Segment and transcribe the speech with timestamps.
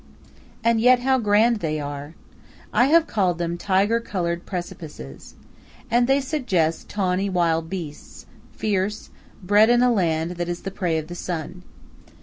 [0.63, 2.15] And yet how grand they are!
[2.73, 5.35] I have called them tiger colored precipices.
[5.91, 9.11] And they suggest tawny wild beasts, fierce,
[9.43, 11.61] bred in a land that is the prey of the sun.